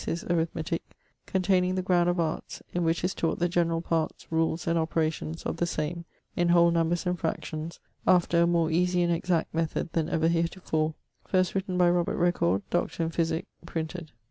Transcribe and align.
his 0.05 0.23
'Arithmetick, 0.23 0.95
containing 1.27 1.75
the 1.75 1.83
ground 1.83 2.09
of 2.09 2.19
arts 2.19 2.63
in 2.73 2.83
which 2.83 3.03
is 3.03 3.13
taught 3.13 3.37
the 3.37 3.47
general 3.47 3.81
parts 3.81 4.25
rules 4.31 4.65
and 4.65 4.79
operations 4.79 5.43
of 5.43 5.57
the 5.57 5.65
same 5.67 6.05
in 6.35 6.49
whole 6.49 6.71
numbers 6.71 7.05
and 7.05 7.19
fractions 7.19 7.79
after 8.07 8.41
a 8.41 8.47
more 8.47 8.71
easie 8.71 9.03
and 9.03 9.13
exact 9.13 9.53
methode 9.53 9.91
then 9.93 10.09
ever 10.09 10.27
heretofore, 10.27 10.95
first 11.23 11.53
written 11.53 11.77
by 11.77 11.87
Robert 11.87 12.17
Record, 12.17 12.63
Dr. 12.71 13.03
in 13.03 13.09
Phisick,' 13.11 13.45
printed.... 13.67 14.11